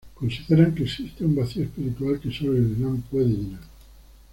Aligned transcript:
Consideran 0.15 0.73
que 0.73 0.81
existe 0.81 1.23
un 1.23 1.35
vacío 1.35 1.61
espiritual 1.63 2.19
que 2.19 2.31
solo 2.31 2.53
el 2.57 2.71
Islam 2.71 3.03
puede 3.03 3.27
llenar. 3.29 3.61